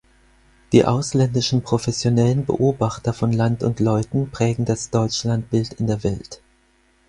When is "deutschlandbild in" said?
4.89-5.85